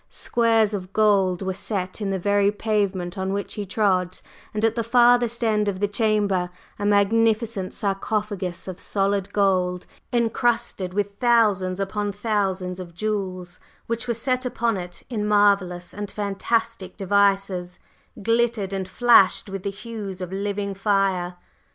[0.09, 4.17] Squares of gold were set in the very pavement on which he trod,
[4.51, 10.91] and at the furthest end of the chamber, a magnificent sarcophagus of solid gold, encrusted
[10.95, 16.97] with thousands upon thousands of jewels, which were set upon it in marvellous and fantastic
[16.97, 17.77] devices,
[18.23, 21.35] glittered and flashed with the hues of living fire.